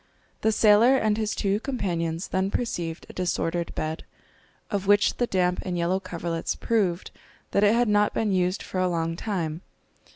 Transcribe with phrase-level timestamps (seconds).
[0.41, 4.03] The sailor and his two companions then perceived a disordered bed,
[4.71, 7.11] of which the damp and yellow coverlets proved
[7.51, 9.61] that it had not been used for a long time.